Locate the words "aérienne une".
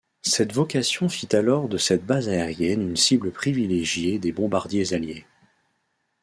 2.27-2.95